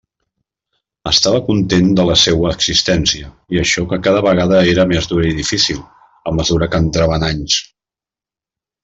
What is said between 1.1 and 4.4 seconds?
Estava content de la seua existència, i això que cada